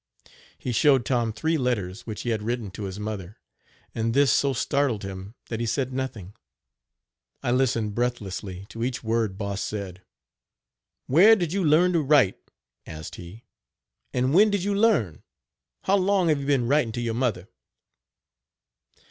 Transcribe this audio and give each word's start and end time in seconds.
He 0.57 0.71
showed 0.71 1.05
Tom 1.05 1.31
three 1.31 1.59
letters 1.59 2.07
which 2.07 2.23
he 2.23 2.31
had 2.31 2.41
written 2.41 2.71
to 2.71 2.85
his 2.85 2.99
mother, 2.99 3.37
and 3.93 4.15
this 4.15 4.31
so 4.31 4.51
startled 4.51 5.03
him 5.03 5.35
that 5.49 5.59
he 5.59 5.67
said 5.67 5.93
nothing. 5.93 6.33
I 7.43 7.51
listened 7.51 7.93
breathlessly 7.93 8.65
to 8.69 8.83
each 8.83 9.03
word 9.03 9.37
Boss 9.37 9.61
said: 9.61 10.01
"Where 11.05 11.35
did 11.35 11.53
you 11.53 11.63
learn 11.63 11.93
to 11.93 12.01
write?" 12.01 12.39
asked 12.87 13.13
he, 13.13 13.45
"and 14.11 14.33
when 14.33 14.49
did 14.49 14.63
you 14.63 14.73
learn? 14.73 15.21
How 15.83 15.97
long 15.97 16.29
have 16.29 16.39
you 16.39 16.47
been 16.47 16.67
writing 16.67 16.93
to 16.93 17.01
your 17.01 17.13
mother? 17.13 17.47